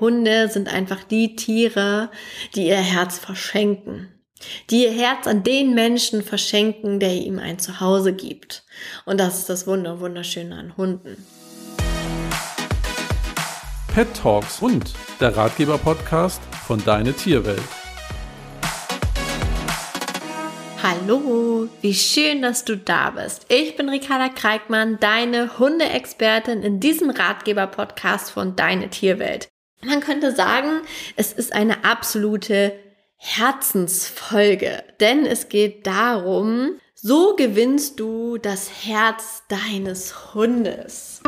Hunde 0.00 0.48
sind 0.48 0.72
einfach 0.72 1.02
die 1.04 1.36
Tiere, 1.36 2.10
die 2.54 2.68
ihr 2.68 2.76
Herz 2.76 3.18
verschenken. 3.18 4.08
Die 4.70 4.84
ihr 4.84 4.92
Herz 4.92 5.26
an 5.26 5.42
den 5.42 5.74
Menschen 5.74 6.22
verschenken, 6.22 7.00
der 7.00 7.14
ihm 7.14 7.38
ein 7.38 7.58
Zuhause 7.58 8.12
gibt. 8.12 8.64
Und 9.04 9.18
das 9.18 9.38
ist 9.38 9.48
das 9.48 9.66
Wunder, 9.66 10.00
Wunderschöne 10.00 10.54
an 10.56 10.76
Hunden. 10.76 11.26
Pet 13.94 14.14
Talks 14.14 14.62
und 14.62 14.92
der 15.20 15.36
Ratgeber-Podcast 15.36 16.40
von 16.66 16.84
Deine 16.84 17.12
Tierwelt. 17.12 17.62
Hallo, 20.80 21.68
wie 21.80 21.94
schön, 21.94 22.42
dass 22.42 22.64
du 22.64 22.76
da 22.76 23.10
bist. 23.10 23.46
Ich 23.48 23.74
bin 23.74 23.88
Ricarda 23.88 24.28
Kreikmann, 24.28 24.98
deine 25.00 25.58
Hundeexpertin 25.58 26.62
in 26.62 26.78
diesem 26.78 27.10
Ratgeber-Podcast 27.10 28.30
von 28.30 28.54
Deine 28.54 28.88
Tierwelt. 28.88 29.48
Man 29.84 30.00
könnte 30.00 30.32
sagen, 30.34 30.82
es 31.16 31.32
ist 31.32 31.52
eine 31.52 31.84
absolute 31.84 32.72
Herzensfolge, 33.16 34.82
denn 35.00 35.24
es 35.24 35.48
geht 35.48 35.86
darum, 35.86 36.80
so 36.94 37.36
gewinnst 37.36 38.00
du 38.00 38.38
das 38.38 38.84
Herz 38.84 39.44
deines 39.48 40.34
Hundes. 40.34 41.22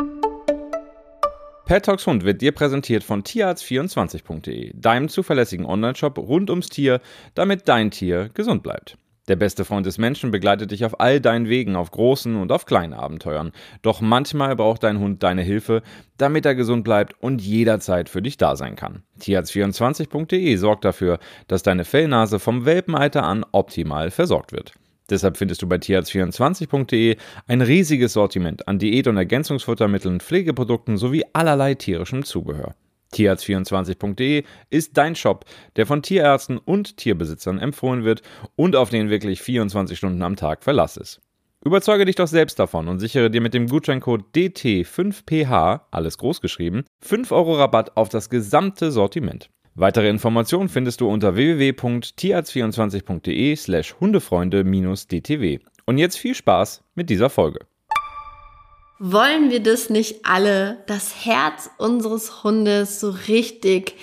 Pet 1.65 1.85
Talks 1.85 2.05
Hund 2.05 2.25
wird 2.25 2.41
dir 2.41 2.51
präsentiert 2.51 3.05
von 3.05 3.23
tierarzt24.de, 3.23 4.73
deinem 4.75 5.07
zuverlässigen 5.07 5.65
Onlineshop 5.65 6.17
rund 6.17 6.49
ums 6.49 6.67
Tier, 6.67 6.99
damit 7.33 7.69
dein 7.69 7.91
Tier 7.91 8.29
gesund 8.33 8.63
bleibt. 8.63 8.97
Der 9.31 9.37
beste 9.37 9.63
Freund 9.63 9.85
des 9.85 9.97
Menschen 9.97 10.29
begleitet 10.29 10.71
dich 10.71 10.83
auf 10.83 10.99
all 10.99 11.21
deinen 11.21 11.47
Wegen, 11.47 11.77
auf 11.77 11.89
großen 11.91 12.35
und 12.35 12.51
auf 12.51 12.65
kleinen 12.65 12.91
Abenteuern. 12.91 13.53
Doch 13.81 14.01
manchmal 14.01 14.57
braucht 14.57 14.83
dein 14.83 14.99
Hund 14.99 15.23
deine 15.23 15.41
Hilfe, 15.41 15.83
damit 16.17 16.45
er 16.45 16.53
gesund 16.53 16.83
bleibt 16.83 17.15
und 17.23 17.41
jederzeit 17.41 18.09
für 18.09 18.21
dich 18.21 18.35
da 18.35 18.57
sein 18.57 18.75
kann. 18.75 19.03
Tierarzt24.de 19.21 20.53
sorgt 20.57 20.83
dafür, 20.83 21.17
dass 21.47 21.63
deine 21.63 21.85
Fellnase 21.85 22.39
vom 22.39 22.65
Welpenalter 22.65 23.23
an 23.23 23.45
optimal 23.53 24.11
versorgt 24.11 24.51
wird. 24.51 24.73
Deshalb 25.09 25.37
findest 25.37 25.61
du 25.61 25.69
bei 25.69 25.77
tierarzt24.de 25.77 27.15
ein 27.47 27.61
riesiges 27.61 28.11
Sortiment 28.11 28.67
an 28.67 28.79
Diät- 28.79 29.07
und 29.07 29.15
Ergänzungsfuttermitteln, 29.15 30.19
Pflegeprodukten 30.19 30.97
sowie 30.97 31.23
allerlei 31.31 31.75
tierischem 31.75 32.25
Zubehör. 32.25 32.75
Tierarzt24.de 33.13 34.43
ist 34.69 34.97
dein 34.97 35.15
Shop, 35.15 35.45
der 35.75 35.85
von 35.85 36.01
Tierärzten 36.01 36.57
und 36.57 36.97
Tierbesitzern 36.97 37.59
empfohlen 37.59 38.03
wird 38.03 38.21
und 38.55 38.75
auf 38.75 38.89
den 38.89 39.09
wirklich 39.09 39.41
24 39.41 39.97
Stunden 39.97 40.21
am 40.21 40.35
Tag 40.35 40.63
Verlass 40.63 40.97
ist. 40.97 41.21
Überzeuge 41.63 42.05
dich 42.05 42.15
doch 42.15 42.27
selbst 42.27 42.57
davon 42.57 42.87
und 42.87 42.99
sichere 42.99 43.29
dir 43.29 43.41
mit 43.41 43.53
dem 43.53 43.67
Gutscheincode 43.67 44.23
DT5PH, 44.35 45.81
alles 45.91 46.17
großgeschrieben, 46.17 46.85
5 47.01 47.31
Euro 47.31 47.55
Rabatt 47.55 47.97
auf 47.97 48.09
das 48.09 48.31
gesamte 48.31 48.91
Sortiment. 48.91 49.51
Weitere 49.75 50.09
Informationen 50.09 50.69
findest 50.69 51.01
du 51.01 51.07
unter 51.07 51.35
www.tierarzt24.de 51.35 53.55
slash 53.55 53.95
Hundefreunde-DTW. 53.99 55.59
Und 55.85 55.97
jetzt 55.97 56.17
viel 56.17 56.35
Spaß 56.35 56.83
mit 56.95 57.09
dieser 57.09 57.29
Folge. 57.29 57.59
Wollen 59.03 59.49
wir 59.49 59.63
das 59.63 59.89
nicht 59.89 60.27
alle, 60.27 60.83
das 60.85 61.25
Herz 61.25 61.71
unseres 61.79 62.43
Hundes 62.43 62.99
so 62.99 63.09
richtig 63.09 63.95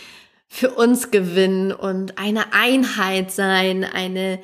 für 0.48 0.70
uns 0.70 1.12
gewinnen 1.12 1.70
und 1.70 2.18
eine 2.18 2.52
Einheit 2.52 3.30
sein, 3.30 3.84
eine 3.84 4.40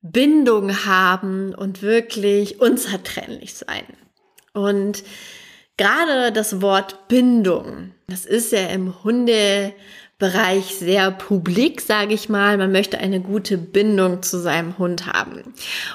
Bindung 0.00 0.86
haben 0.86 1.54
und 1.54 1.82
wirklich 1.82 2.58
unzertrennlich 2.58 3.52
sein? 3.52 3.84
Und 4.54 5.04
gerade 5.82 6.30
das 6.30 6.62
Wort 6.62 7.08
Bindung, 7.08 7.90
das 8.06 8.24
ist 8.24 8.52
ja 8.52 8.68
im 8.68 9.02
Hunde 9.02 9.72
Bereich 10.18 10.76
sehr 10.76 11.10
publik, 11.10 11.80
sage 11.80 12.14
ich 12.14 12.28
mal. 12.28 12.56
Man 12.56 12.70
möchte 12.70 12.98
eine 12.98 13.18
gute 13.18 13.58
Bindung 13.58 14.22
zu 14.22 14.38
seinem 14.38 14.78
Hund 14.78 15.08
haben. 15.12 15.52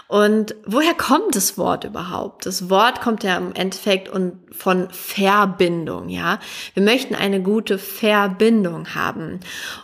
Und 0.10 0.54
woher 0.66 0.94
kommt 0.94 1.38
das 1.38 1.58
Wort 1.58 1.86
überhaupt? 1.86 2.46
Das 2.46 2.70
Wort 2.70 3.00
kommt 3.00 3.24
ja 3.24 3.38
im 3.38 3.54
Endeffekt 3.54 4.10
von 4.52 4.90
Verbindung, 4.90 6.10
ja. 6.10 6.42
Wir 6.74 6.84
möchten 6.84 7.16
eine 7.16 7.42
gute 7.42 7.78
Verbindung 7.78 8.94
haben. 8.94 9.40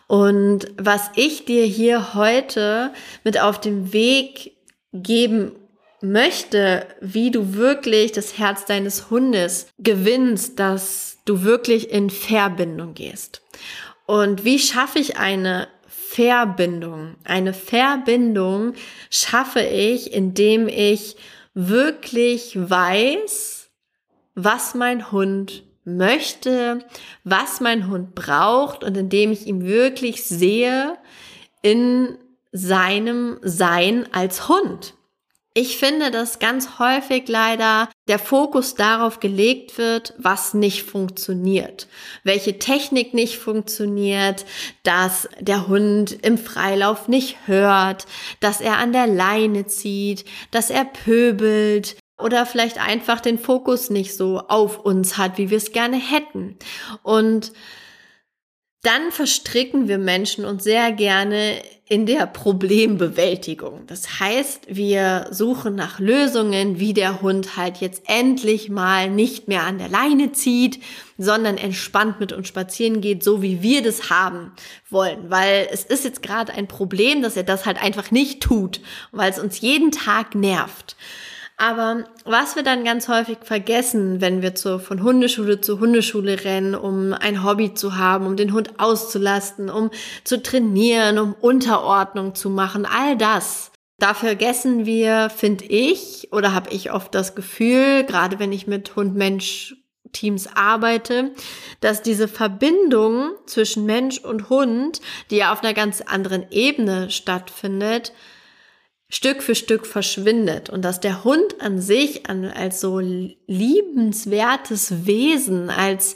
Und 0.08 0.68
was 0.78 1.12
ich 1.16 1.46
dir 1.46 1.64
hier 1.64 2.14
heute 2.14 2.92
mit 3.24 3.40
auf 3.40 3.62
den 3.62 3.94
Weg 3.94 4.58
geben 4.92 5.54
möchte, 6.04 6.86
wie 7.02 7.32
du 7.32 7.54
wirklich 7.54 8.12
das 8.12 8.38
Herz 8.38 8.66
deines 8.66 9.10
Hundes 9.10 9.68
gewinnst, 9.80 10.60
dass 10.60 11.18
du 11.26 11.44
wirklich 11.44 11.90
in 11.90 12.10
Verbindung 12.10 12.94
gehst. 12.94 13.42
Und 14.06 14.44
wie 14.44 14.60
schaffe 14.60 15.00
ich 15.00 15.18
eine 15.18 15.68
Verbindung? 15.88 17.16
Eine 17.24 17.54
Verbindung 17.54 18.74
schaffe 19.10 19.62
ich, 19.62 20.14
indem 20.14 20.68
ich 20.68 21.16
wirklich 21.54 22.58
weiß, 22.58 23.70
was 24.36 24.76
mein 24.76 25.12
Hund 25.12 25.64
möchte, 25.86 26.80
was 27.24 27.62
mein 27.62 27.90
Hund 27.90 28.16
braucht 28.16 28.84
und 28.84 28.98
indem 28.98 29.32
ich 29.32 29.48
ihn 29.48 29.66
wirklich 29.66 30.24
sehe 30.24 30.98
in 31.62 32.18
seinem 32.52 33.40
Sein 33.42 34.08
als 34.12 34.48
Hund. 34.48 34.96
Ich 35.56 35.78
finde, 35.78 36.10
dass 36.10 36.40
ganz 36.40 36.80
häufig 36.80 37.28
leider 37.28 37.88
der 38.08 38.18
Fokus 38.18 38.74
darauf 38.74 39.20
gelegt 39.20 39.78
wird, 39.78 40.16
was 40.18 40.56
nicht 40.56 40.82
funktioniert, 40.82 41.88
welche 42.24 42.58
Technik 42.58 43.14
nicht 43.14 43.38
funktioniert, 43.38 44.46
dass 44.82 45.30
der 45.40 45.68
Hund 45.68 46.12
im 46.26 46.40
Freilauf 46.40 47.08
nicht 47.08 47.38
hört, 47.46 48.08
dass 48.40 48.62
er 48.62 48.78
an 48.78 48.94
der 48.94 49.06
Leine 49.06 49.68
zieht, 49.68 50.26
dass 50.50 50.72
er 50.72 50.86
pöbelt, 50.86 51.98
oder 52.20 52.46
vielleicht 52.46 52.78
einfach 52.78 53.20
den 53.20 53.38
Fokus 53.38 53.90
nicht 53.90 54.16
so 54.16 54.40
auf 54.48 54.80
uns 54.80 55.18
hat, 55.18 55.38
wie 55.38 55.50
wir 55.50 55.58
es 55.58 55.72
gerne 55.72 55.98
hätten. 55.98 56.58
Und 57.02 57.52
dann 58.84 59.12
verstricken 59.12 59.88
wir 59.88 59.98
Menschen 59.98 60.44
uns 60.44 60.66
sehr 60.66 60.92
gerne 60.92 61.62
in 61.88 62.06
der 62.06 62.28
Problembewältigung. 62.28 63.84
Das 63.88 64.20
heißt, 64.20 64.64
wir 64.68 65.28
suchen 65.32 65.76
nach 65.76 66.00
Lösungen, 66.00 66.80
wie 66.80 66.94
der 66.94 67.22
Hund 67.22 67.56
halt 67.56 67.78
jetzt 67.78 68.04
endlich 68.08 68.70
mal 68.70 69.10
nicht 69.10 69.48
mehr 69.48 69.64
an 69.64 69.78
der 69.78 69.88
Leine 69.88 70.34
zieht, 70.34 70.80
sondern 71.18 71.58
entspannt 71.58 72.20
mit 72.20 72.34
uns 72.34 72.50
spazieren 72.50 73.00
geht, 73.00 73.24
so 73.24 73.42
wie 73.42 73.62
wir 73.62 73.84
das 73.84 74.10
haben 74.10 74.52
wollen. 74.90 75.30
Weil 75.30 75.68
es 75.72 75.86
ist 75.86 76.04
jetzt 76.04 76.22
gerade 76.22 76.54
ein 76.54 76.68
Problem, 76.68 77.22
dass 77.22 77.38
er 77.38 77.44
das 77.44 77.66
halt 77.66 77.82
einfach 77.82 78.12
nicht 78.12 78.42
tut, 78.42 78.82
weil 79.12 79.32
es 79.32 79.40
uns 79.40 79.62
jeden 79.62 79.92
Tag 79.92 80.36
nervt. 80.36 80.98
Aber 81.64 82.04
was 82.26 82.58
wir 82.58 82.64
dann 82.64 82.84
ganz 82.84 83.08
häufig 83.08 83.38
vergessen, 83.42 84.20
wenn 84.20 84.42
wir 84.42 84.54
zu, 84.54 84.80
von 84.80 85.02
Hundeschule 85.02 85.62
zu 85.62 85.80
Hundeschule 85.80 86.44
rennen, 86.44 86.76
um 86.76 87.14
ein 87.14 87.42
Hobby 87.42 87.74
zu 87.74 87.96
haben, 87.96 88.28
um 88.28 88.36
den 88.36 88.52
Hund 88.52 88.82
auszulasten, 88.82 89.70
um 89.70 89.90
zu 90.26 90.44
trainieren, 90.44 91.18
um 91.20 91.34
Unterordnung 91.40 92.36
zu 92.36 92.50
machen, 92.50 92.86
all 92.86 93.16
das. 93.16 93.72
Da 93.98 94.14
vergessen 94.14 94.86
wir, 94.86 95.30
finde 95.30 95.64
ich, 95.64 96.34
oder 96.34 96.54
habe 96.54 96.70
ich 96.72 96.92
oft 96.92 97.16
das 97.16 97.34
Gefühl, 97.34 98.04
gerade 98.04 98.40
wenn 98.40 98.52
ich 98.52 98.68
mit 98.68 98.98
Hund-Mensch 98.98 99.78
Teams 100.12 100.50
arbeite, 100.54 101.32
dass 101.80 102.02
diese 102.02 102.28
Verbindung 102.28 103.32
zwischen 103.46 103.86
Mensch 103.86 104.20
und 104.20 104.50
Hund, 104.50 105.00
die 105.32 105.38
ja 105.38 105.54
auf 105.54 105.64
einer 105.64 105.74
ganz 105.74 106.02
anderen 106.02 106.46
Ebene 106.52 107.10
stattfindet, 107.10 108.12
Stück 109.10 109.44
für 109.44 109.56
Stück 109.56 109.86
verschwindet 109.86 110.70
und 110.70 110.84
dass 110.84 111.00
der 111.00 111.24
Hund 111.24 111.62
an 111.62 111.80
sich 111.80 112.30
an, 112.30 112.46
als 112.46 112.82
so 112.82 113.00
liebenswertes 113.00 115.06
Wesen, 115.06 115.70
als 115.70 116.16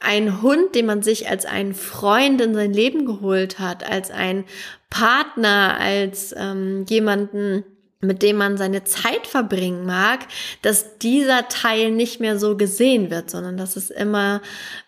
ein 0.00 0.42
Hund, 0.42 0.74
den 0.74 0.86
man 0.86 1.02
sich 1.02 1.28
als 1.28 1.46
einen 1.46 1.74
Freund 1.74 2.40
in 2.40 2.54
sein 2.54 2.72
Leben 2.72 3.06
geholt 3.06 3.58
hat, 3.58 3.88
als 3.88 4.10
ein 4.10 4.44
Partner, 4.90 5.78
als 5.80 6.34
ähm, 6.36 6.84
jemanden, 6.88 7.64
mit 8.00 8.22
dem 8.22 8.36
man 8.36 8.58
seine 8.58 8.84
Zeit 8.84 9.26
verbringen 9.26 9.86
mag, 9.86 10.26
dass 10.62 10.98
dieser 10.98 11.48
Teil 11.48 11.90
nicht 11.90 12.20
mehr 12.20 12.38
so 12.38 12.56
gesehen 12.56 13.10
wird, 13.10 13.30
sondern 13.30 13.56
dass 13.56 13.76
es 13.76 13.90
immer 13.90 14.42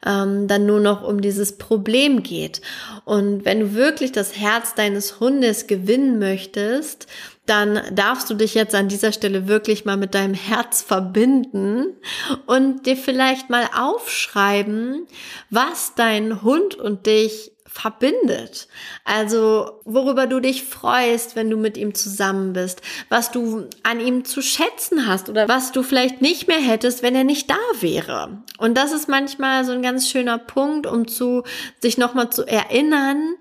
ähm, 0.04 0.46
dann 0.46 0.66
nur 0.66 0.80
noch 0.80 1.02
um 1.02 1.22
dieses 1.22 1.56
Problem 1.56 2.22
geht. 2.22 2.60
Und 3.04 3.46
wenn 3.46 3.60
du 3.60 3.74
wirklich 3.74 4.12
das 4.12 4.36
Herz 4.36 4.74
deines 4.74 5.20
Hundes 5.20 5.66
gewinnen 5.66 6.18
möchtest, 6.18 7.06
dann 7.46 7.80
darfst 7.92 8.28
du 8.28 8.34
dich 8.34 8.54
jetzt 8.54 8.74
an 8.74 8.88
dieser 8.88 9.10
Stelle 9.10 9.48
wirklich 9.48 9.86
mal 9.86 9.96
mit 9.96 10.14
deinem 10.14 10.34
Herz 10.34 10.82
verbinden 10.82 11.96
und 12.44 12.84
dir 12.84 12.96
vielleicht 12.96 13.48
mal 13.48 13.68
aufschreiben, 13.74 15.06
was 15.48 15.94
dein 15.94 16.42
Hund 16.42 16.74
und 16.74 17.06
dich 17.06 17.52
verbindet. 17.68 18.66
Also 19.04 19.80
worüber 19.84 20.26
du 20.26 20.40
dich 20.40 20.64
freust, 20.64 21.36
wenn 21.36 21.50
du 21.50 21.56
mit 21.56 21.76
ihm 21.76 21.94
zusammen 21.94 22.54
bist, 22.54 22.80
was 23.08 23.30
du 23.30 23.68
an 23.82 24.00
ihm 24.00 24.24
zu 24.24 24.42
schätzen 24.42 25.06
hast 25.06 25.28
oder 25.28 25.48
was 25.48 25.72
du 25.72 25.82
vielleicht 25.82 26.22
nicht 26.22 26.48
mehr 26.48 26.58
hättest, 26.58 27.02
wenn 27.02 27.14
er 27.14 27.24
nicht 27.24 27.50
da 27.50 27.58
wäre. 27.80 28.42
Und 28.58 28.76
das 28.76 28.92
ist 28.92 29.08
manchmal 29.08 29.64
so 29.64 29.72
ein 29.72 29.82
ganz 29.82 30.08
schöner 30.08 30.38
Punkt, 30.38 30.86
um 30.86 31.06
zu 31.06 31.44
sich 31.80 31.98
nochmal 31.98 32.30
zu 32.30 32.44
erinnern, 32.44 33.34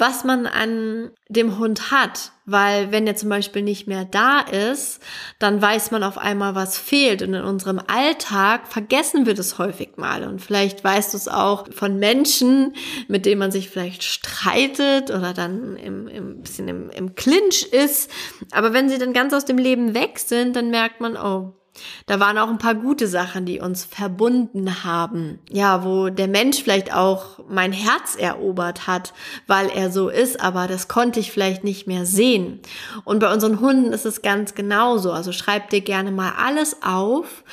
was 0.00 0.24
man 0.24 0.46
an 0.46 1.10
dem 1.28 1.58
Hund 1.58 1.90
hat. 1.90 2.32
Weil 2.46 2.90
wenn 2.90 3.06
er 3.06 3.14
zum 3.14 3.28
Beispiel 3.28 3.62
nicht 3.62 3.86
mehr 3.86 4.04
da 4.04 4.40
ist, 4.40 5.00
dann 5.38 5.62
weiß 5.62 5.92
man 5.92 6.02
auf 6.02 6.18
einmal, 6.18 6.56
was 6.56 6.78
fehlt. 6.78 7.22
Und 7.22 7.34
in 7.34 7.44
unserem 7.44 7.80
Alltag 7.86 8.66
vergessen 8.66 9.26
wir 9.26 9.34
das 9.34 9.58
häufig 9.58 9.96
mal. 9.96 10.24
Und 10.24 10.40
vielleicht 10.40 10.82
weißt 10.82 11.12
du 11.12 11.16
es 11.16 11.28
auch 11.28 11.72
von 11.72 11.98
Menschen, 11.98 12.74
mit 13.06 13.26
denen 13.26 13.38
man 13.38 13.52
sich 13.52 13.70
vielleicht 13.70 14.02
streitet 14.02 15.10
oder 15.10 15.32
dann 15.32 15.76
im, 15.76 16.08
im 16.08 16.40
bisschen 16.40 16.66
im, 16.66 16.90
im 16.90 17.14
Clinch 17.14 17.68
ist. 17.70 18.10
Aber 18.50 18.72
wenn 18.72 18.88
sie 18.88 18.98
dann 18.98 19.12
ganz 19.12 19.32
aus 19.32 19.44
dem 19.44 19.58
Leben 19.58 19.94
weg 19.94 20.18
sind, 20.18 20.56
dann 20.56 20.70
merkt 20.70 21.00
man, 21.00 21.16
oh, 21.16 21.59
da 22.06 22.20
waren 22.20 22.38
auch 22.38 22.48
ein 22.48 22.58
paar 22.58 22.74
gute 22.74 23.06
Sachen, 23.06 23.46
die 23.46 23.60
uns 23.60 23.84
verbunden 23.84 24.84
haben. 24.84 25.38
Ja, 25.50 25.84
wo 25.84 26.08
der 26.08 26.28
Mensch 26.28 26.62
vielleicht 26.62 26.94
auch 26.94 27.40
mein 27.48 27.72
Herz 27.72 28.16
erobert 28.16 28.86
hat, 28.86 29.12
weil 29.46 29.68
er 29.68 29.90
so 29.90 30.08
ist, 30.08 30.40
aber 30.40 30.66
das 30.66 30.88
konnte 30.88 31.20
ich 31.20 31.32
vielleicht 31.32 31.64
nicht 31.64 31.86
mehr 31.86 32.06
sehen. 32.06 32.60
Und 33.04 33.20
bei 33.20 33.32
unseren 33.32 33.60
Hunden 33.60 33.92
ist 33.92 34.06
es 34.06 34.22
ganz 34.22 34.54
genauso. 34.54 35.12
Also 35.12 35.32
schreib 35.32 35.70
dir 35.70 35.80
gerne 35.80 36.10
mal 36.10 36.32
alles 36.36 36.82
auf, 36.82 37.44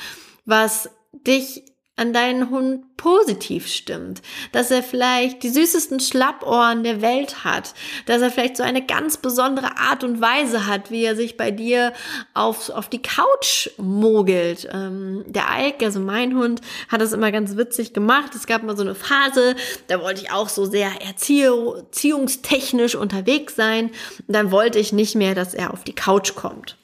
was 0.44 0.90
dich 1.12 1.64
an 1.98 2.12
deinen 2.12 2.50
Hund 2.50 2.96
positiv 2.96 3.66
stimmt, 3.68 4.22
dass 4.52 4.70
er 4.70 4.82
vielleicht 4.82 5.42
die 5.42 5.50
süßesten 5.50 6.00
Schlappohren 6.00 6.82
der 6.82 7.00
Welt 7.00 7.44
hat, 7.44 7.74
dass 8.06 8.22
er 8.22 8.30
vielleicht 8.30 8.56
so 8.56 8.62
eine 8.62 8.84
ganz 8.84 9.16
besondere 9.16 9.78
Art 9.78 10.04
und 10.04 10.20
Weise 10.20 10.66
hat, 10.66 10.90
wie 10.90 11.04
er 11.04 11.16
sich 11.16 11.36
bei 11.36 11.50
dir 11.50 11.92
auf, 12.34 12.70
auf 12.70 12.88
die 12.88 13.02
Couch 13.02 13.70
mogelt. 13.78 14.68
Ähm, 14.72 15.24
der 15.26 15.44
Ike, 15.58 15.84
also 15.84 16.00
mein 16.00 16.36
Hund, 16.36 16.60
hat 16.88 17.00
das 17.00 17.12
immer 17.12 17.32
ganz 17.32 17.56
witzig 17.56 17.92
gemacht. 17.92 18.34
Es 18.34 18.46
gab 18.46 18.62
mal 18.62 18.76
so 18.76 18.82
eine 18.82 18.94
Phase, 18.94 19.56
da 19.86 20.00
wollte 20.00 20.22
ich 20.22 20.32
auch 20.32 20.48
so 20.48 20.64
sehr 20.64 20.90
erziehungstechnisch 21.00 22.94
unterwegs 22.94 23.54
sein. 23.56 23.90
Dann 24.26 24.50
wollte 24.50 24.78
ich 24.78 24.92
nicht 24.92 25.14
mehr, 25.14 25.34
dass 25.34 25.54
er 25.54 25.72
auf 25.72 25.84
die 25.84 25.94
Couch 25.94 26.34
kommt. 26.34 26.76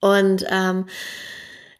Und 0.00 0.46
ähm, 0.48 0.86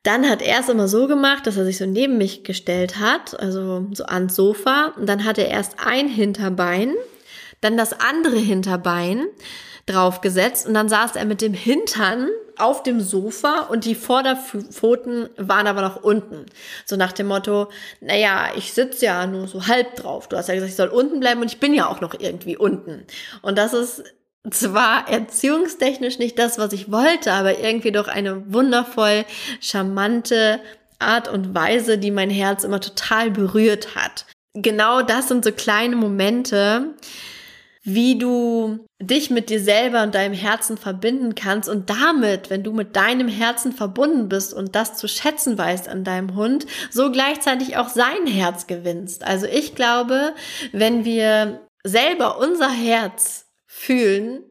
dann 0.02 0.28
hat 0.28 0.40
er 0.40 0.60
es 0.60 0.68
immer 0.68 0.88
so 0.88 1.06
gemacht, 1.06 1.46
dass 1.46 1.56
er 1.56 1.64
sich 1.64 1.78
so 1.78 1.86
neben 1.86 2.16
mich 2.16 2.42
gestellt 2.42 2.98
hat, 2.98 3.38
also 3.38 3.86
so 3.92 4.04
ans 4.04 4.34
Sofa. 4.34 4.92
Und 4.96 5.06
dann 5.06 5.24
hat 5.24 5.38
er 5.38 5.48
erst 5.48 5.76
ein 5.84 6.08
Hinterbein, 6.08 6.94
dann 7.60 7.76
das 7.76 8.00
andere 8.00 8.38
Hinterbein 8.38 9.26
draufgesetzt 9.86 10.66
und 10.66 10.74
dann 10.74 10.88
saß 10.88 11.16
er 11.16 11.24
mit 11.24 11.42
dem 11.42 11.52
Hintern 11.52 12.28
auf 12.56 12.82
dem 12.82 13.00
Sofa 13.00 13.60
und 13.70 13.84
die 13.84 13.94
Vorderpfoten 13.94 15.30
waren 15.36 15.66
aber 15.66 15.80
noch 15.82 16.02
unten. 16.02 16.46
So 16.84 16.96
nach 16.96 17.12
dem 17.12 17.26
Motto, 17.26 17.68
naja, 18.00 18.50
ich 18.56 18.72
sitze 18.72 19.06
ja 19.06 19.26
nur 19.26 19.48
so 19.48 19.66
halb 19.66 19.96
drauf. 19.96 20.28
Du 20.28 20.36
hast 20.36 20.48
ja 20.48 20.54
gesagt, 20.54 20.70
ich 20.70 20.76
soll 20.76 20.88
unten 20.88 21.20
bleiben 21.20 21.40
und 21.40 21.50
ich 21.50 21.58
bin 21.58 21.74
ja 21.74 21.88
auch 21.88 22.00
noch 22.00 22.14
irgendwie 22.18 22.56
unten. 22.56 23.04
Und 23.42 23.56
das 23.56 23.72
ist 23.72 24.04
zwar 24.48 25.08
erziehungstechnisch 25.08 26.18
nicht 26.18 26.38
das, 26.38 26.58
was 26.58 26.72
ich 26.72 26.90
wollte, 26.90 27.32
aber 27.32 27.58
irgendwie 27.58 27.92
doch 27.92 28.08
eine 28.08 28.52
wundervoll 28.52 29.24
charmante 29.60 30.60
Art 30.98 31.28
und 31.28 31.54
Weise, 31.54 31.98
die 31.98 32.10
mein 32.10 32.30
Herz 32.30 32.64
immer 32.64 32.80
total 32.80 33.30
berührt 33.30 33.94
hat. 33.94 34.26
Genau 34.54 35.02
das 35.02 35.28
sind 35.28 35.44
so 35.44 35.52
kleine 35.52 35.96
Momente, 35.96 36.94
wie 37.82 38.18
du 38.18 38.84
dich 39.00 39.30
mit 39.30 39.48
dir 39.48 39.60
selber 39.60 40.02
und 40.02 40.14
deinem 40.14 40.34
Herzen 40.34 40.76
verbinden 40.76 41.34
kannst 41.34 41.68
und 41.68 41.88
damit, 41.88 42.50
wenn 42.50 42.62
du 42.62 42.72
mit 42.72 42.94
deinem 42.96 43.28
Herzen 43.28 43.72
verbunden 43.72 44.28
bist 44.28 44.52
und 44.52 44.74
das 44.74 44.96
zu 44.96 45.08
schätzen 45.08 45.56
weißt 45.56 45.88
an 45.88 46.04
deinem 46.04 46.34
Hund, 46.34 46.66
so 46.90 47.10
gleichzeitig 47.10 47.78
auch 47.78 47.88
sein 47.88 48.26
Herz 48.26 48.66
gewinnst. 48.66 49.24
Also 49.24 49.46
ich 49.46 49.74
glaube, 49.74 50.34
wenn 50.72 51.04
wir 51.06 51.60
selber 51.82 52.38
unser 52.38 52.70
Herz 52.70 53.49
fühlen, 53.80 54.44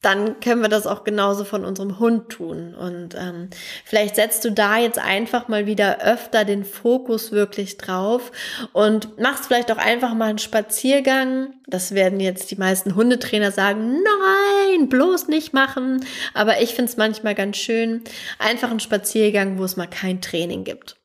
dann 0.00 0.40
können 0.40 0.60
wir 0.60 0.68
das 0.68 0.86
auch 0.86 1.04
genauso 1.04 1.44
von 1.44 1.64
unserem 1.64 1.98
Hund 1.98 2.28
tun. 2.28 2.74
Und 2.74 3.14
ähm, 3.14 3.48
vielleicht 3.84 4.16
setzt 4.16 4.44
du 4.44 4.52
da 4.52 4.76
jetzt 4.76 4.98
einfach 4.98 5.48
mal 5.48 5.66
wieder 5.66 6.02
öfter 6.02 6.44
den 6.44 6.64
Fokus 6.64 7.32
wirklich 7.32 7.78
drauf 7.78 8.30
und 8.72 9.18
machst 9.18 9.46
vielleicht 9.46 9.72
auch 9.72 9.78
einfach 9.78 10.12
mal 10.14 10.28
einen 10.28 10.38
Spaziergang. 10.38 11.54
Das 11.66 11.94
werden 11.94 12.20
jetzt 12.20 12.50
die 12.50 12.56
meisten 12.56 12.94
Hundetrainer 12.94 13.50
sagen, 13.50 14.02
nein, 14.02 14.88
bloß 14.90 15.28
nicht 15.28 15.54
machen. 15.54 16.04
Aber 16.34 16.60
ich 16.60 16.74
finde 16.74 16.90
es 16.90 16.98
manchmal 16.98 17.34
ganz 17.34 17.56
schön, 17.56 18.02
einfach 18.38 18.70
einen 18.70 18.80
Spaziergang, 18.80 19.58
wo 19.58 19.64
es 19.64 19.76
mal 19.76 19.88
kein 19.88 20.20
Training 20.20 20.64
gibt 20.64 20.96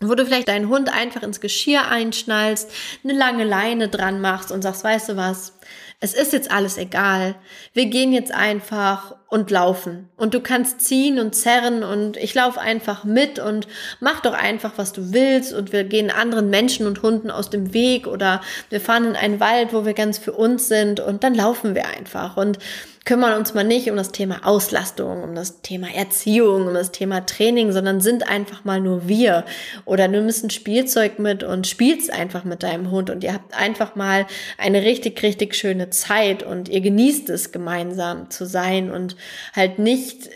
wo 0.00 0.14
du 0.14 0.24
vielleicht 0.24 0.48
deinen 0.48 0.68
Hund 0.68 0.92
einfach 0.92 1.22
ins 1.22 1.40
Geschirr 1.40 1.88
einschnallst, 1.88 2.70
eine 3.02 3.14
lange 3.14 3.44
Leine 3.44 3.88
dran 3.88 4.20
machst 4.20 4.52
und 4.52 4.62
sagst, 4.62 4.84
weißt 4.84 5.08
du 5.10 5.16
was, 5.16 5.57
es 6.00 6.14
ist 6.14 6.32
jetzt 6.32 6.50
alles 6.50 6.78
egal. 6.78 7.34
Wir 7.72 7.86
gehen 7.86 8.12
jetzt 8.12 8.32
einfach 8.32 9.16
und 9.28 9.50
laufen. 9.50 10.08
Und 10.16 10.32
du 10.32 10.40
kannst 10.40 10.80
ziehen 10.80 11.18
und 11.18 11.34
zerren 11.34 11.82
und 11.82 12.16
ich 12.16 12.34
laufe 12.34 12.60
einfach 12.60 13.02
mit 13.02 13.40
und 13.40 13.66
mach 13.98 14.20
doch 14.20 14.32
einfach, 14.32 14.74
was 14.76 14.92
du 14.92 15.12
willst 15.12 15.52
und 15.52 15.72
wir 15.72 15.84
gehen 15.84 16.10
anderen 16.10 16.50
Menschen 16.50 16.86
und 16.86 17.02
Hunden 17.02 17.30
aus 17.32 17.50
dem 17.50 17.74
Weg 17.74 18.06
oder 18.06 18.40
wir 18.70 18.80
fahren 18.80 19.06
in 19.06 19.16
einen 19.16 19.40
Wald, 19.40 19.72
wo 19.72 19.84
wir 19.84 19.92
ganz 19.92 20.18
für 20.18 20.32
uns 20.32 20.68
sind 20.68 21.00
und 21.00 21.24
dann 21.24 21.34
laufen 21.34 21.74
wir 21.74 21.88
einfach 21.88 22.36
und 22.36 22.58
kümmern 23.08 23.38
uns 23.38 23.54
mal 23.54 23.64
nicht 23.64 23.90
um 23.90 23.96
das 23.96 24.12
Thema 24.12 24.40
Auslastung, 24.44 25.22
um 25.22 25.34
das 25.34 25.62
Thema 25.62 25.88
Erziehung, 25.94 26.66
um 26.66 26.74
das 26.74 26.92
Thema 26.92 27.24
Training, 27.24 27.72
sondern 27.72 28.02
sind 28.02 28.28
einfach 28.28 28.66
mal 28.66 28.82
nur 28.82 29.08
wir. 29.08 29.46
Oder 29.86 30.08
du 30.08 30.20
nimmst 30.20 30.44
ein 30.44 30.50
Spielzeug 30.50 31.18
mit 31.18 31.42
und 31.42 31.66
spielst 31.66 32.12
einfach 32.12 32.44
mit 32.44 32.62
deinem 32.62 32.90
Hund 32.90 33.08
und 33.08 33.24
ihr 33.24 33.32
habt 33.32 33.54
einfach 33.58 33.96
mal 33.96 34.26
eine 34.58 34.82
richtig, 34.82 35.22
richtig 35.22 35.54
schöne 35.54 35.88
Zeit 35.88 36.42
und 36.42 36.68
ihr 36.68 36.82
genießt 36.82 37.30
es 37.30 37.50
gemeinsam 37.50 38.28
zu 38.28 38.44
sein 38.44 38.90
und 38.90 39.16
halt 39.54 39.78
nicht 39.78 40.28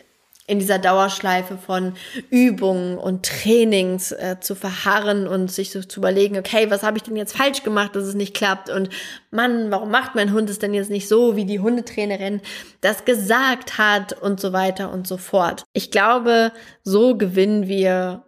in 0.46 0.58
dieser 0.58 0.78
Dauerschleife 0.78 1.56
von 1.56 1.94
Übungen 2.30 2.98
und 2.98 3.24
Trainings 3.24 4.10
äh, 4.10 4.36
zu 4.40 4.54
verharren 4.54 5.28
und 5.28 5.52
sich 5.52 5.70
so 5.70 5.82
zu 5.82 6.00
überlegen, 6.00 6.36
okay, 6.36 6.68
was 6.70 6.82
habe 6.82 6.96
ich 6.96 7.04
denn 7.04 7.16
jetzt 7.16 7.36
falsch 7.36 7.62
gemacht, 7.62 7.94
dass 7.94 8.04
es 8.04 8.14
nicht 8.14 8.34
klappt 8.34 8.68
und 8.68 8.88
Mann, 9.30 9.70
warum 9.70 9.90
macht 9.90 10.14
mein 10.14 10.32
Hund 10.32 10.50
es 10.50 10.58
denn 10.58 10.74
jetzt 10.74 10.90
nicht 10.90 11.08
so, 11.08 11.36
wie 11.36 11.44
die 11.44 11.60
Hundetrainerin 11.60 12.40
das 12.80 13.04
gesagt 13.04 13.78
hat 13.78 14.20
und 14.20 14.40
so 14.40 14.52
weiter 14.52 14.92
und 14.92 15.06
so 15.06 15.16
fort. 15.16 15.62
Ich 15.72 15.90
glaube, 15.92 16.52
so 16.82 17.16
gewinnen 17.16 17.68
wir 17.68 18.24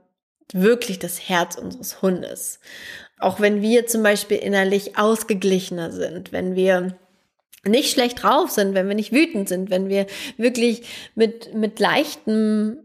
wirklich 0.53 1.01
das 1.01 1.29
Herz 1.29 1.57
unseres 1.57 2.01
Hundes. 2.01 2.61
Auch 3.19 3.41
wenn 3.41 3.61
wir 3.61 3.87
zum 3.87 4.03
Beispiel 4.03 4.37
innerlich 4.37 4.99
ausgeglichener 4.99 5.91
sind, 5.91 6.31
wenn 6.31 6.55
wir 6.55 6.97
nicht 7.67 7.91
schlecht 7.91 8.23
drauf 8.23 8.51
sind, 8.51 8.75
wenn 8.75 8.89
wir 8.89 8.95
nicht 8.95 9.13
wütend 9.13 9.49
sind, 9.49 9.71
wenn 9.71 9.89
wir 9.89 10.07
wirklich 10.37 10.83
mit, 11.15 11.55
mit 11.55 11.79
leichtem 11.81 12.79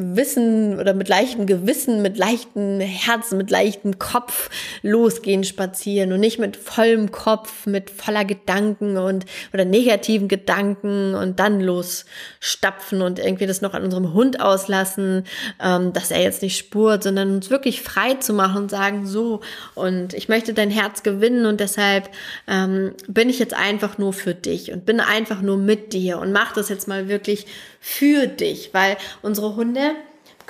Wissen 0.00 0.78
oder 0.78 0.94
mit 0.94 1.08
leichtem 1.08 1.46
Gewissen, 1.46 2.02
mit 2.02 2.16
leichtem 2.16 2.80
Herzen, 2.80 3.38
mit 3.38 3.50
leichtem 3.50 3.98
Kopf 3.98 4.50
losgehen 4.82 5.44
spazieren 5.44 6.12
und 6.12 6.20
nicht 6.20 6.38
mit 6.38 6.56
vollem 6.56 7.10
Kopf, 7.12 7.66
mit 7.66 7.90
voller 7.90 8.24
Gedanken 8.24 8.96
und 8.96 9.26
oder 9.52 9.64
negativen 9.64 10.28
Gedanken 10.28 11.14
und 11.14 11.38
dann 11.38 11.60
losstapfen 11.60 13.02
und 13.02 13.18
irgendwie 13.18 13.46
das 13.46 13.60
noch 13.60 13.74
an 13.74 13.84
unserem 13.84 14.12
Hund 14.14 14.40
auslassen, 14.40 15.24
ähm, 15.62 15.92
dass 15.92 16.10
er 16.10 16.22
jetzt 16.22 16.42
nicht 16.42 16.56
spurt, 16.56 17.02
sondern 17.02 17.34
uns 17.34 17.50
wirklich 17.50 17.82
frei 17.82 18.14
zu 18.14 18.32
machen 18.32 18.62
und 18.62 18.70
sagen 18.70 19.06
so 19.06 19.40
und 19.74 20.14
ich 20.14 20.28
möchte 20.28 20.54
dein 20.54 20.70
Herz 20.70 21.02
gewinnen 21.02 21.46
und 21.46 21.60
deshalb 21.60 22.08
ähm, 22.48 22.92
bin 23.06 23.28
ich 23.28 23.38
jetzt 23.38 23.54
einfach 23.54 23.98
nur 23.98 24.12
für 24.12 24.34
dich 24.34 24.72
und 24.72 24.86
bin 24.86 25.00
einfach 25.00 25.42
nur 25.42 25.56
mit 25.56 25.92
dir 25.92 26.18
und 26.18 26.32
mach 26.32 26.52
das 26.52 26.68
jetzt 26.68 26.88
mal 26.88 27.08
wirklich 27.08 27.46
für 27.80 28.26
dich, 28.26 28.70
weil 28.72 28.96
unsere 29.22 29.56
Hunde 29.56 29.89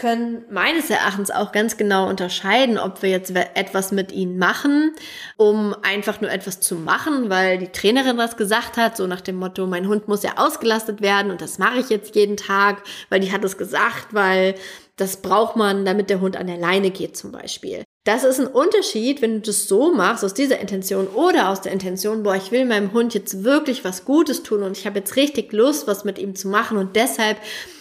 können 0.00 0.45
meines 0.50 0.88
Erachtens 0.88 1.30
auch 1.30 1.52
ganz 1.52 1.76
genau 1.76 2.09
unterscheiden, 2.09 2.78
ob 2.78 3.02
wir 3.02 3.11
jetzt 3.11 3.33
etwas 3.37 3.92
mit 3.92 4.12
ihnen 4.12 4.38
machen, 4.38 4.95
um 5.37 5.76
einfach 5.83 6.23
nur 6.23 6.30
etwas 6.30 6.61
zu 6.61 6.76
machen, 6.76 7.28
weil 7.28 7.59
die 7.59 7.69
Trainerin 7.69 8.16
was 8.16 8.38
gesagt 8.38 8.78
hat, 8.78 8.97
so 8.97 9.07
nach 9.07 9.21
dem 9.21 9.37
Motto, 9.37 9.66
mein 9.66 9.87
Hund 9.88 10.09
muss 10.09 10.23
ja 10.23 10.38
ausgelastet 10.38 11.02
werden 11.02 11.30
und 11.30 11.42
das 11.42 11.59
mache 11.59 11.80
ich 11.80 11.90
jetzt 11.90 12.14
jeden 12.14 12.38
Tag, 12.38 12.83
weil 13.11 13.21
die 13.21 13.30
hat 13.30 13.45
es 13.45 13.59
gesagt, 13.59 14.14
weil 14.14 14.54
das 14.97 15.19
braucht 15.19 15.57
man, 15.57 15.85
damit 15.85 16.09
der 16.09 16.21
Hund 16.21 16.37
an 16.37 16.47
der 16.47 16.59
Leine 16.59 16.90
geht 16.90 17.16
zum 17.16 17.30
Beispiel. 17.30 17.85
Das 18.04 18.25
ist 18.25 18.40
ein 18.40 18.47
Unterschied, 18.47 19.21
wenn 19.21 19.35
du 19.35 19.40
das 19.40 19.69
so 19.69 19.92
machst, 19.92 20.25
aus 20.25 20.33
dieser 20.33 20.61
Intention 20.61 21.09
oder 21.09 21.50
aus 21.50 21.61
der 21.61 21.73
Intention, 21.73 22.23
boah, 22.23 22.37
ich 22.37 22.50
will 22.50 22.64
meinem 22.64 22.95
Hund 22.95 23.12
jetzt 23.12 23.45
wirklich 23.45 23.85
was 23.85 24.07
Gutes 24.07 24.42
tun 24.42 24.62
und 24.62 24.78
ich 24.78 24.87
habe 24.87 24.99
jetzt 24.99 25.16
richtig 25.16 25.52
Lust, 25.52 25.87
was 25.87 26.04
mit 26.04 26.19
ihm 26.19 26.35
zu 26.35 26.49
machen 26.49 26.78
und 26.78 26.97
deshalb 26.97 27.37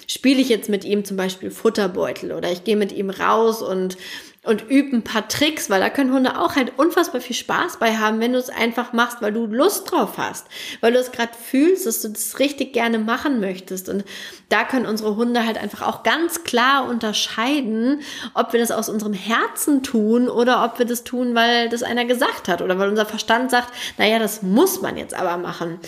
spiele 0.09 0.41
ich 0.41 0.49
jetzt 0.49 0.69
mit 0.69 0.83
ihm 0.83 1.05
zum 1.05 1.15
Beispiel 1.15 1.51
Futterbeutel 1.51 2.31
oder 2.31 2.51
ich 2.51 2.63
gehe 2.63 2.75
mit 2.75 2.91
ihm 2.91 3.09
raus 3.09 3.61
und 3.61 3.95
und 4.45 4.69
üb 4.71 4.93
ein 4.93 5.03
paar 5.03 5.27
Tricks, 5.27 5.69
weil 5.69 5.81
da 5.81 5.89
können 5.89 6.13
Hunde 6.13 6.39
auch 6.39 6.55
halt 6.55 6.71
unfassbar 6.77 7.19
viel 7.19 7.35
Spaß 7.35 7.77
bei 7.77 7.97
haben, 7.97 8.21
wenn 8.21 8.31
du 8.31 8.39
es 8.39 8.49
einfach 8.49 8.93
machst, 8.93 9.21
weil 9.21 9.33
du 9.33 9.45
Lust 9.45 9.91
drauf 9.91 10.13
hast, 10.17 10.47
weil 10.79 10.93
du 10.93 10.99
es 10.99 11.11
gerade 11.11 11.33
fühlst, 11.33 11.85
dass 11.85 12.01
du 12.01 12.07
das 12.07 12.39
richtig 12.39 12.71
gerne 12.71 12.99
machen 12.99 13.41
möchtest. 13.41 13.89
Und 13.89 14.05
da 14.47 14.63
können 14.63 14.85
unsere 14.85 15.17
Hunde 15.17 15.45
halt 15.45 15.57
einfach 15.57 15.81
auch 15.81 16.03
ganz 16.03 16.45
klar 16.45 16.87
unterscheiden, 16.87 18.01
ob 18.33 18.53
wir 18.53 18.61
das 18.61 18.71
aus 18.71 18.87
unserem 18.87 19.13
Herzen 19.13 19.83
tun 19.83 20.29
oder 20.29 20.63
ob 20.63 20.79
wir 20.79 20.85
das 20.85 21.03
tun, 21.03 21.35
weil 21.35 21.67
das 21.67 21.83
einer 21.83 22.05
gesagt 22.05 22.47
hat 22.47 22.61
oder 22.61 22.79
weil 22.79 22.89
unser 22.89 23.05
Verstand 23.05 23.51
sagt, 23.51 23.73
naja, 23.97 24.19
das 24.19 24.41
muss 24.41 24.81
man 24.81 24.95
jetzt 24.95 25.13
aber 25.13 25.35
machen. 25.35 25.79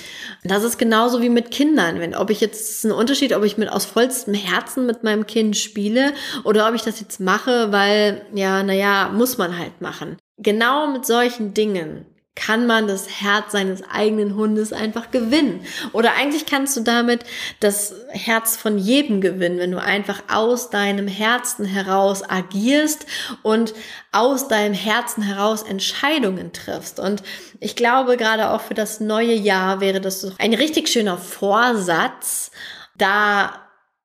das 0.43 0.63
ist 0.65 0.77
genauso 0.77 1.22
wie 1.22 1.29
mit 1.29 1.51
Kindern. 1.51 2.01
Wenn, 2.01 2.15
ob 2.15 2.29
ich 2.29 2.41
jetzt, 2.41 2.70
ist 2.70 2.84
ein 2.84 2.91
Unterschied, 2.91 3.34
ob 3.34 3.46
ich 3.46 3.58
mit 3.58 3.70
aus 3.70 3.86
vollstem 3.86 4.34
Herzen 4.34 4.86
mit 4.86 5.03
meinem 5.03 5.25
Kind 5.25 5.55
spiele 5.55 6.13
oder 6.43 6.67
ob 6.67 6.75
ich 6.75 6.81
das 6.81 7.00
jetzt 7.00 7.22
mache, 7.22 7.72
weil, 7.72 8.22
ja, 8.34 8.40
naja, 8.63 9.10
muss 9.13 9.38
man 9.38 9.57
halt 9.57 9.81
machen. 9.81 10.17
Genau 10.38 10.88
mit 10.88 11.05
solchen 11.05 11.53
Dingen 11.53 12.05
kann 12.36 12.65
man 12.65 12.88
das 12.88 13.21
Herz 13.21 13.51
seines 13.51 13.83
eigenen 13.83 14.36
Hundes 14.36 14.71
einfach 14.71 15.12
gewinnen. 15.12 15.65
Oder 15.91 16.13
eigentlich 16.13 16.45
kannst 16.45 16.77
du 16.77 16.81
damit 16.81 17.25
das 17.60 17.93
Herz 18.10 18.55
von 18.55 18.77
jedem 18.77 19.19
gewinnen, 19.19 19.60
wenn 19.60 19.71
du 19.71 19.81
einfach 19.81 20.24
aus 20.29 20.69
deinem 20.69 21.07
Herzen 21.07 21.65
heraus 21.65 22.24
agierst 22.27 23.05
und 23.43 23.74
aus 24.13 24.48
deinem 24.48 24.74
Herzen 24.74 25.24
heraus 25.24 25.62
Entscheidungen 25.62 26.53
triffst. 26.53 27.00
Und 27.01 27.21
ich 27.60 27.75
glaube, 27.75 28.15
gerade 28.15 28.50
auch 28.51 28.62
für 28.62 28.75
das 28.75 29.01
neue 29.01 29.33
Jahr 29.33 29.81
wäre 29.81 30.00
das 30.00 30.25
ein 30.39 30.53
richtig 30.53 30.88
schöner 30.88 31.17
Vorsatz, 31.17 32.51
da 32.98 33.61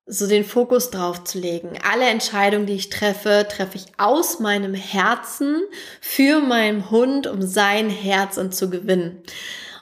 so 0.07 0.29
den 0.29 0.45
Fokus 0.45 0.91
drauf 0.91 1.25
zu 1.25 1.39
legen. 1.39 1.79
Alle 1.83 2.07
Entscheidungen, 2.07 2.67
die 2.67 2.75
ich 2.75 2.91
treffe, 2.91 3.47
treffe 3.51 3.77
ich 3.77 3.87
aus 3.99 4.39
meinem 4.39 4.75
Herzen 4.75 5.63
für 6.01 6.41
meinen 6.41 6.91
Hund, 6.91 7.27
um 7.27 7.43
sein 7.43 7.91
Herz 7.91 8.39
und 8.39 8.55
zu 8.55 8.71
gewinnen. 8.71 9.23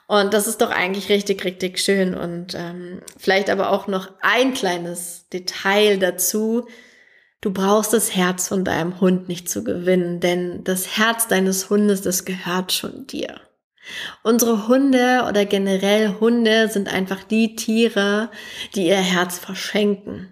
Und 0.06 0.32
das 0.34 0.46
ist 0.46 0.60
doch 0.60 0.70
eigentlich 0.70 1.10
richtig, 1.10 1.44
richtig 1.44 1.78
schön. 1.78 2.14
Und 2.14 2.54
ähm, 2.54 3.02
vielleicht 3.18 3.50
aber 3.50 3.70
auch 3.70 3.86
noch 3.86 4.12
ein 4.20 4.54
kleines 4.54 5.28
Detail 5.28 5.98
dazu. 5.98 6.66
Du 7.42 7.52
brauchst 7.52 7.92
das 7.92 8.16
Herz 8.16 8.48
von 8.48 8.64
deinem 8.64 9.00
Hund 9.00 9.28
nicht 9.28 9.50
zu 9.50 9.62
gewinnen, 9.62 10.20
denn 10.20 10.64
das 10.64 10.96
Herz 10.96 11.28
deines 11.28 11.68
Hundes, 11.68 12.00
das 12.00 12.24
gehört 12.24 12.72
schon 12.72 13.06
dir. 13.06 13.40
Unsere 14.22 14.68
Hunde 14.68 15.24
oder 15.28 15.44
generell 15.44 16.16
Hunde 16.20 16.68
sind 16.68 16.92
einfach 16.92 17.24
die 17.24 17.56
Tiere, 17.56 18.30
die 18.74 18.86
ihr 18.88 18.96
Herz 18.96 19.38
verschenken. 19.38 20.30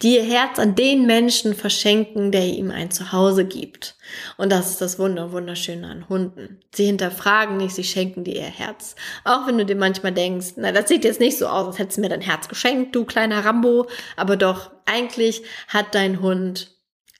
Die 0.00 0.16
ihr 0.16 0.24
Herz 0.24 0.58
an 0.58 0.74
den 0.74 1.06
Menschen 1.06 1.54
verschenken, 1.54 2.32
der 2.32 2.46
ihm 2.46 2.70
ein 2.70 2.90
Zuhause 2.90 3.44
gibt. 3.44 3.96
Und 4.36 4.50
das 4.50 4.70
ist 4.70 4.80
das 4.80 4.98
Wunder, 4.98 5.32
Wunderschöne 5.32 5.86
an 5.86 6.08
Hunden. 6.08 6.60
Sie 6.74 6.86
hinterfragen 6.86 7.56
nicht, 7.58 7.74
sie 7.74 7.84
schenken 7.84 8.24
dir 8.24 8.36
ihr 8.36 8.42
Herz. 8.42 8.94
Auch 9.24 9.46
wenn 9.46 9.58
du 9.58 9.66
dir 9.66 9.76
manchmal 9.76 10.12
denkst, 10.12 10.54
na, 10.56 10.72
das 10.72 10.88
sieht 10.88 11.04
jetzt 11.04 11.20
nicht 11.20 11.36
so 11.36 11.46
aus, 11.48 11.66
als 11.66 11.78
hättest 11.78 11.98
du 11.98 12.02
mir 12.02 12.08
dein 12.08 12.20
Herz 12.20 12.48
geschenkt, 12.48 12.94
du 12.94 13.04
kleiner 13.04 13.44
Rambo. 13.44 13.86
Aber 14.16 14.36
doch, 14.36 14.70
eigentlich 14.86 15.42
hat 15.68 15.94
dein 15.94 16.22
Hund 16.22 16.70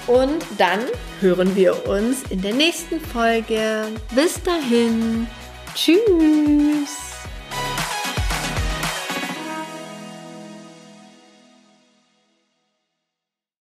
und 0.08 0.44
dann 0.58 0.82
hören 1.22 1.56
wir 1.56 1.88
uns 1.88 2.24
in 2.30 2.42
der 2.42 2.54
nächsten 2.54 3.00
Folge. 3.00 3.88
Bis 4.14 4.42
dahin. 4.44 5.28
Tschüss. 5.76 7.05